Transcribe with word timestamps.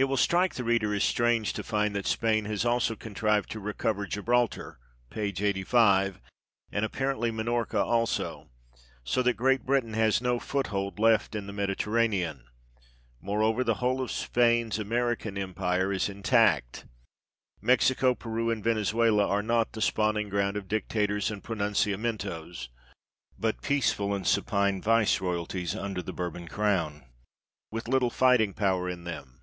It 0.00 0.04
will 0.04 0.16
strike 0.16 0.54
the 0.54 0.62
reader 0.62 0.94
as 0.94 1.02
strange 1.02 1.52
to 1.54 1.64
find 1.64 1.92
that 1.96 2.06
Spain 2.06 2.44
has 2.44 2.64
also 2.64 2.94
contrived 2.94 3.50
to 3.50 3.58
recover 3.58 4.06
Gibraltar 4.06 4.78
(p. 5.10 5.22
85), 5.36 6.20
and 6.70 6.84
apparently 6.84 7.32
Minorca 7.32 7.80
also, 7.82 8.48
so 9.02 9.22
that 9.22 9.32
Great 9.34 9.66
Britain 9.66 9.94
has 9.94 10.22
no 10.22 10.38
foothold 10.38 11.00
left 11.00 11.34
in 11.34 11.48
the 11.48 11.52
Mediterranean. 11.52 12.44
Moreover, 13.20 13.64
the 13.64 13.82
whole 13.82 14.00
of 14.00 14.12
Spain's 14.12 14.78
American 14.78 15.36
empire 15.36 15.92
is 15.92 16.08
intact: 16.08 16.84
Mexico, 17.60 18.14
Peru, 18.14 18.52
and 18.52 18.62
Venezuela 18.62 19.26
are 19.26 19.42
not 19.42 19.72
the 19.72 19.82
spawning 19.82 20.28
ground 20.28 20.56
of 20.56 20.68
dictators 20.68 21.28
and 21.28 21.42
Pronun 21.42 21.72
ciamentos, 21.72 22.68
but 23.36 23.62
peaceful 23.62 24.14
and 24.14 24.24
supine 24.28 24.80
viceroyalties 24.80 25.74
under 25.74 26.00
THE 26.02 26.12
EDITOR'S 26.12 26.30
PREFACE. 26.30 26.40
xiii 26.40 26.46
the 26.46 26.46
Bourbon 26.46 26.46
crown, 26.46 27.04
with 27.72 27.88
little 27.88 28.10
fighting 28.10 28.54
power 28.54 28.88
in 28.88 29.02
them. 29.02 29.34